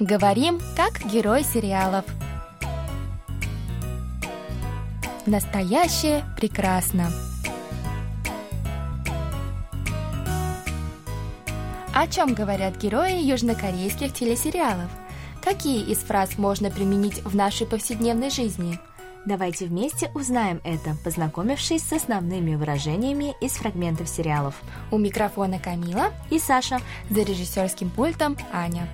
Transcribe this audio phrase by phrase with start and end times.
[0.00, 2.06] Говорим, как герой сериалов.
[5.26, 7.10] Настоящее прекрасно.
[11.94, 14.88] О чем говорят герои южнокорейских телесериалов?
[15.44, 18.80] Какие из фраз можно применить в нашей повседневной жизни?
[19.26, 24.54] Давайте вместе узнаем это, познакомившись с основными выражениями из фрагментов сериалов.
[24.90, 26.80] У микрофона Камила и Саша.
[27.10, 28.88] За режиссерским пультом Аня.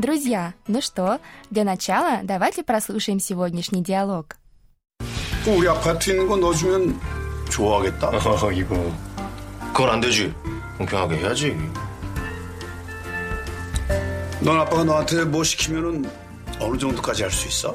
[0.00, 4.36] Друзья, ну что, для начала давайте прослушаем сегодняшний диалог.
[5.46, 7.00] 우리 아파트 있는 거 넣어주면
[7.50, 8.08] 좋아하겠다.
[8.08, 8.92] 어, 이거
[9.72, 10.34] 그건 안 되지.
[10.78, 11.56] 공평하게 해야지.
[14.40, 16.04] 넌 아빠가 너한테 뭐 시키면은
[16.60, 17.72] 어느 정도까지 할 수 있어?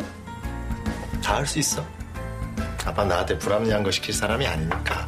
[1.24, 1.84] 다 할 수 있어.
[2.86, 5.08] 아빠 나한테 불합리한 거 시킬 사람이 아니니까.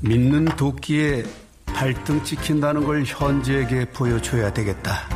[0.00, 1.24] 믿는 도끼에
[1.66, 5.08] 발등 찍힌다는 걸 현지에게 보여줘야 되겠다.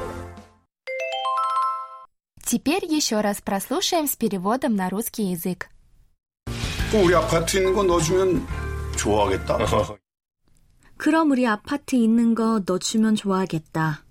[2.53, 5.69] Теперь еще раз прослушаем с переводом на русский язык.
[6.95, 8.47] 우리 아파트 있는 거 넣어주면
[8.97, 9.59] 좋아하겠다.
[10.97, 14.03] 그럼 우리 아파트 있는 거 넣어주면 좋아하겠다.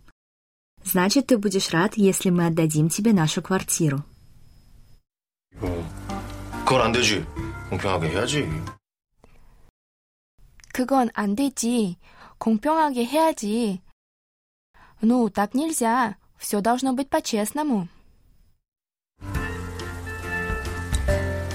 [0.84, 4.04] Значит, ты будешь рад, если мы отдадим тебе нашу квартиру.
[5.52, 5.84] 이거
[6.66, 7.26] 그건 안 되지.
[7.70, 8.48] 공평하게 해야지.
[10.74, 11.98] 그건 안 되지.
[12.38, 13.82] 공평하게 해야지.
[15.02, 16.16] Ну, так нельзя.
[16.38, 17.88] Все должно быть по-честному.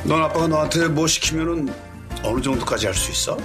[0.07, 1.69] 넌 아빠가 너한테 뭐 시키면은
[2.25, 3.37] 어느 정도까지 할 수 있어?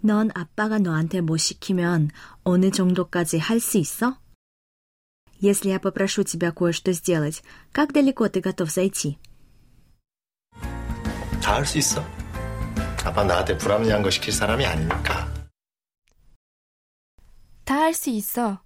[0.00, 2.10] 넌 아빠가 너한테 뭐 시키면
[2.44, 4.18] 어느 정도까지 할 수 있어?
[5.42, 7.42] Если я попрошу тебя кое-что сделать,
[7.72, 9.18] как далеко ты готов зайти?
[11.42, 12.02] 다 할 수 있어.
[13.04, 15.28] 아빠 나한테 불합리한 거 시킬 사람이 아니니까.
[17.64, 18.60] 다 할 수 있어.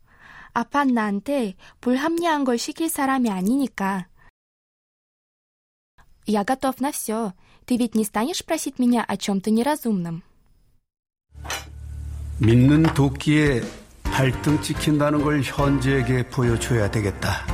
[0.52, 4.06] 아빠 나한테 불합리한 걸 시킬 사람이 아니니까.
[6.26, 7.32] Я готов на все.
[7.66, 10.22] Ты ведь не станешь просить меня о чем-то неразумном.
[12.38, 13.60] 믿는 도끼에
[14.02, 17.46] 발등 찍힌다는 걸 현지에게 보여줘야 되겠다.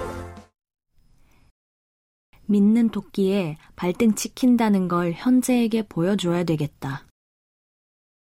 [2.47, 7.03] 믿는 도끼에 발등 찍힌다는 걸 현재에게 보여줘야 되겠다.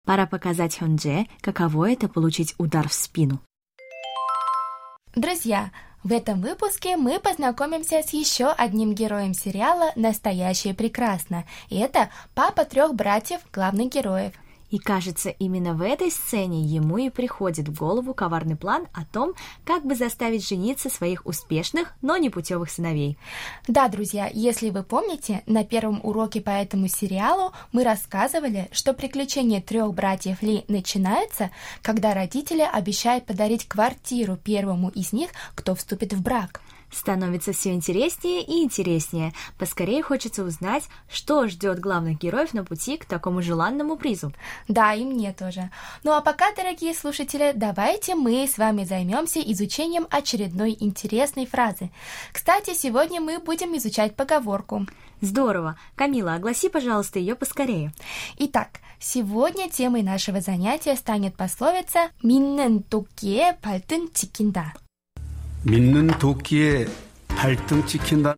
[0.05, 3.39] Пора показать 현재, каково это получить удар в спину.
[5.15, 5.71] Друзья,
[6.02, 11.44] в этом выпуске мы познакомимся с еще одним героем сериала «Настоящее прекрасно».
[11.68, 14.32] И это папа трех братьев главных героев–
[14.76, 19.32] и кажется, именно в этой сцене ему и приходит в голову коварный план о том,
[19.64, 23.16] как бы заставить жениться своих успешных, но непутевых сыновей.
[23.66, 29.62] Да, друзья, если вы помните, на первом уроке по этому сериалу мы рассказывали, что приключения
[29.62, 31.50] трех братьев Ли начинаются,
[31.80, 36.60] когда родители обещают подарить квартиру первому из них, кто вступит в брак.
[36.90, 39.32] Становится все интереснее и интереснее.
[39.58, 44.32] Поскорее хочется узнать, что ждет главных героев на пути к такому желанному призу.
[44.68, 45.70] Да, и мне тоже.
[46.04, 51.90] Ну а пока, дорогие слушатели, давайте мы с вами займемся изучением очередной интересной фразы.
[52.32, 54.86] Кстати, сегодня мы будем изучать поговорку.
[55.20, 55.78] Здорово.
[55.94, 57.92] Камила, огласи, пожалуйста, ее поскорее.
[58.38, 64.72] Итак, сегодня темой нашего занятия станет пословица «Миннен токе пальтын тикинда».
[65.65, 66.87] 믿는 도끼에
[67.27, 68.35] 발등 찍힌다.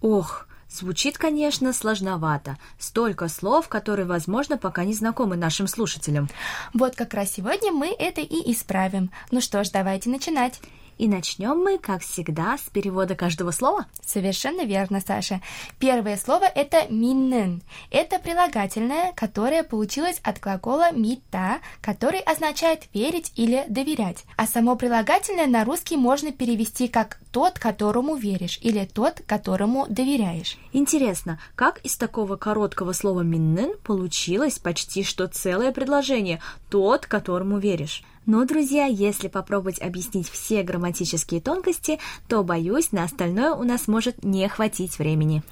[0.00, 2.56] Ох, звучит, конечно, сложновато.
[2.78, 6.28] Столько слов, которые, возможно, пока не знакомы нашим слушателям.
[6.74, 9.10] Вот как раз сегодня мы это и исправим.
[9.30, 10.60] Ну что ж, давайте начинать.
[10.97, 13.85] И начнем мы, как всегда, с перевода каждого слова.
[14.03, 15.41] Совершенно верно, Саша.
[15.79, 17.61] Первое слово это миннен.
[17.91, 24.25] Это прилагательное, которое получилось от глагола мита, который означает верить или доверять.
[24.37, 30.57] А само прилагательное на русский можно перевести как тот, которому веришь, или тот, которому доверяешь.
[30.73, 38.03] Интересно, как из такого короткого слова миннен получилось почти что целое предложение «тот, которому веришь».
[38.27, 41.97] Но, друзья, если попробовать объяснить все грамматические тонкости,
[42.27, 45.43] то, боюсь, на остальное у нас может не хватить времени.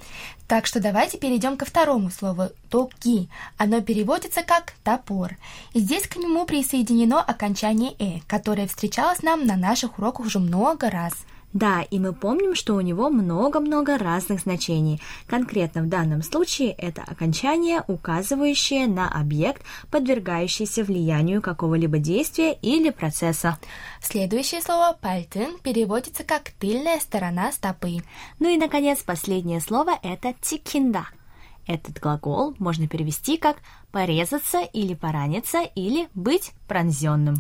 [0.50, 3.30] Так что давайте перейдем ко второму слову «токи».
[3.57, 5.38] Оно переводится как «топор».
[5.72, 10.89] И здесь к нему присоединено окончание «э», которое встречалось нам на наших уроках уже много
[10.89, 11.13] раз–
[11.56, 15.02] да, и мы помним, что у него много-много разных значений.
[15.25, 23.57] Конкретно в данном случае это окончание, указывающее на объект, подвергающийся влиянию какого-либо действия или процесса.
[24.02, 28.00] Следующее слово «пальтын» переводится как «тыльная сторона стопы».
[28.40, 31.06] Ну и, наконец, последнее слово– это «тикинда».
[31.67, 33.57] Этот глагол можно перевести как
[33.91, 37.35] порезаться или пораниться или быть пронзенным.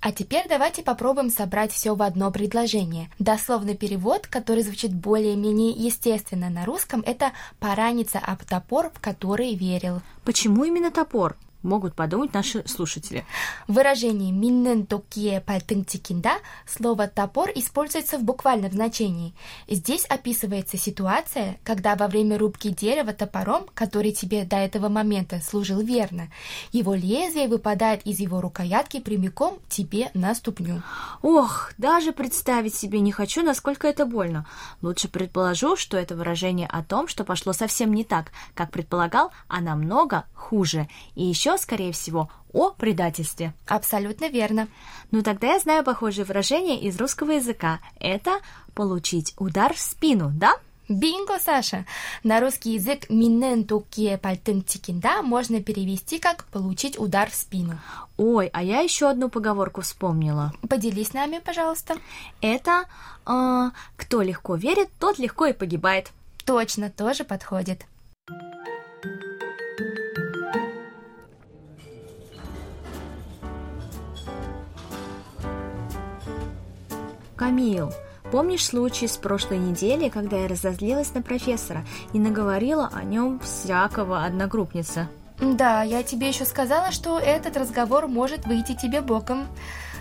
[0.00, 3.10] А теперь давайте попробуем собрать все в одно предложение.
[3.18, 10.02] Дословный перевод, который звучит более-менее естественно на русском, это «пораниться об топор, в который верил».
[10.24, 11.36] Почему именно топор?
[11.64, 13.24] Могут подумать наши слушатели.
[13.66, 16.34] В выражении «миннен токие пальтын тикинда»
[16.66, 19.34] слово «топор» используется в буквальном значении.
[19.68, 25.80] Здесь описывается ситуация, когда во время рубки дерева топором, который тебе до этого момента служил
[25.80, 26.28] верно,
[26.72, 30.82] его лезвие выпадает из его рукоятки прямиком тебе на ступню.
[31.22, 34.46] Ох, даже представить себе не хочу, насколько это больно.
[34.82, 39.60] Лучше предположу, что это выражение о том, что пошло совсем не так, как предполагал, а
[39.60, 40.88] намного хуже.
[41.14, 43.52] И еще скорее всего, о предательстве.
[43.66, 44.68] Абсолютно верно.
[45.10, 47.80] Ну тогда я знаю похожее выражение из русского языка.
[47.98, 48.40] Это
[48.74, 50.54] получить удар в спину, да?
[50.88, 51.86] Бинго, Саша!
[52.24, 57.78] На русский язык «минен тукие пальтын тикинда» можно перевести как «получить удар в спину».
[58.18, 60.52] Ой, а я еще одну поговорку вспомнила.
[60.68, 61.96] Поделись с нами, пожалуйста.
[62.42, 62.84] Это
[63.26, 66.10] э, «кто легко верит, тот легко и погибает».
[66.44, 67.86] Точно, тоже подходит.
[77.36, 77.92] Камил,
[78.30, 84.24] помнишь случай с прошлой недели, когда я разозлилась на профессора и наговорила о нем всякого
[84.24, 85.08] одногруппница?
[85.40, 89.48] Да, я тебе еще сказала, что этот разговор может выйти тебе боком.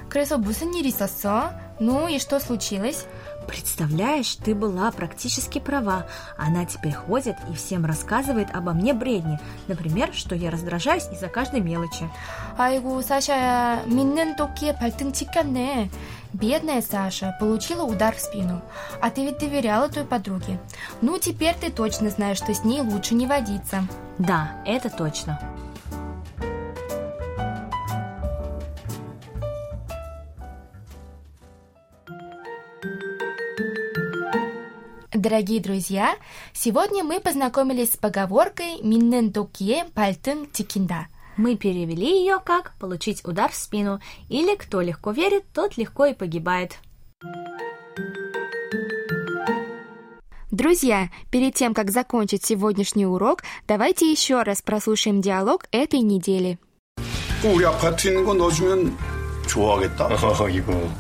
[0.10, 1.60] Крысо бусы не рисосо.
[1.80, 3.06] Ну и что случилось?
[3.48, 6.06] Представляешь, ты была практически права.
[6.38, 9.40] Она теперь ходит и всем рассказывает обо мне бредни.
[9.68, 12.10] Например, что я раздражаюсь из-за каждой мелочи.
[12.58, 15.90] Айгу, Саша, миннен токи пальтын чиканне.
[16.34, 18.62] Бедная Саша получила удар в спину.
[19.02, 20.60] А ты ведь доверяла той подруге.
[21.02, 23.88] Ну, теперь ты точно знаешь, что с ней лучше не водиться.
[24.18, 25.40] Да, это точно.
[35.23, 36.17] Дорогие друзья,
[36.53, 41.07] сегодня мы познакомились с поговоркой «Миннен токие пальтын тикинда».
[41.37, 46.15] Мы перевели ее как «получить удар в спину» или «кто легко верит, тот легко и
[46.15, 46.79] погибает».
[50.51, 56.59] Друзья, перед тем, как закончить сегодняшний урок, давайте еще раз прослушаем диалог этой недели.
[57.41, 58.97] 꼭 우리 아파트 있는 거 넣어주면
[59.47, 60.07] 좋아하겠다.
[60.07, 60.91] 어, 이거.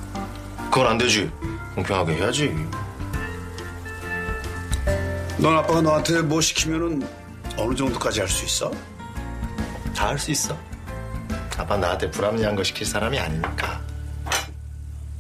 [0.71, 1.29] 그건 안 되지.
[1.75, 2.55] 공평하게 해야지.
[5.39, 7.07] 넌 아빠가 너한테 뭐 시키면은
[7.57, 8.71] 어느 정도까지 할 수 있어?
[9.95, 10.57] 다 할 수 있어.
[11.57, 13.81] 아빠 나한테 불합리한 거 시킬 사람이 아니니까.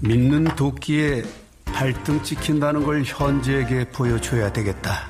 [0.00, 1.24] 믿는 도끼에
[1.66, 5.08] 발등 찍힌다는 걸 현지에게 보여줘야 되겠다.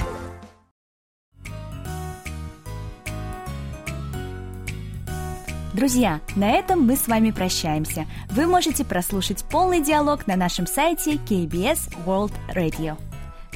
[5.75, 8.06] Друзья, на этом мы с вами прощаемся.
[8.30, 12.96] Вы можете прослушать полный диалог на нашем сайте KBS World Radio.